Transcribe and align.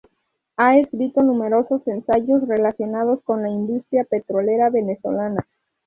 Ha 0.57 0.79
escrito 0.79 1.21
numerosos 1.21 1.87
ensayos 1.87 2.47
relacionados 2.47 3.21
con 3.21 3.43
la 3.43 3.49
industria 3.49 4.03
petrolera 4.03 4.71
venezolana. 4.71 5.45